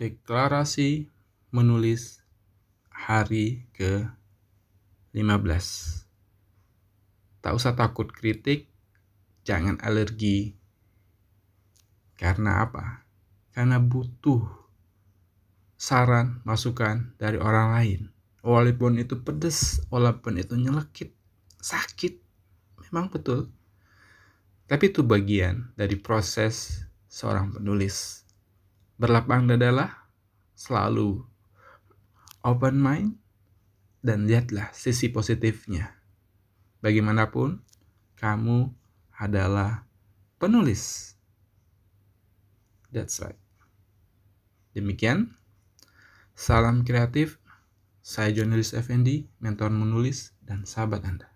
[0.00, 1.12] deklarasi
[1.52, 2.24] menulis
[2.88, 5.68] hari ke-15.
[7.44, 8.64] Tak usah takut kritik,
[9.44, 10.56] jangan alergi.
[12.16, 13.04] Karena apa?
[13.52, 14.40] Karena butuh
[15.76, 18.00] saran, masukan dari orang lain.
[18.40, 21.12] Walaupun itu pedes, walaupun itu nyelekit,
[21.60, 22.16] sakit,
[22.88, 23.52] memang betul.
[24.64, 28.24] Tapi itu bagian dari proses seorang penulis
[29.00, 30.12] berlapang dadalah,
[30.52, 31.24] selalu
[32.44, 33.16] open mind,
[34.04, 35.96] dan lihatlah sisi positifnya.
[36.84, 37.64] Bagaimanapun,
[38.20, 38.68] kamu
[39.16, 39.88] adalah
[40.36, 41.16] penulis.
[42.92, 43.40] That's right.
[44.76, 45.32] Demikian,
[46.36, 47.40] salam kreatif.
[48.00, 51.28] Saya Jonelis Effendi, mentor menulis dan sahabat Anda.